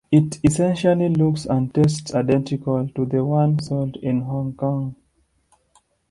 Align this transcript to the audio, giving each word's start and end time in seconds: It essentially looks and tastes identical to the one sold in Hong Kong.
It 0.11 0.39
essentially 0.43 1.09
looks 1.09 1.45
and 1.45 1.71
tastes 1.71 2.15
identical 2.15 2.87
to 2.95 3.05
the 3.05 3.23
one 3.23 3.59
sold 3.59 3.97
in 3.97 4.21
Hong 4.21 4.53
Kong. 4.55 4.95